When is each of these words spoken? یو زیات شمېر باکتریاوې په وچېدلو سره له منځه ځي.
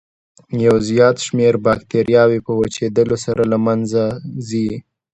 یو 0.65 0.75
زیات 0.87 1.17
شمېر 1.25 1.53
باکتریاوې 1.65 2.39
په 2.45 2.51
وچېدلو 2.59 3.17
سره 3.25 3.41
له 3.51 3.57
منځه 3.65 4.03
ځي. 4.47 4.69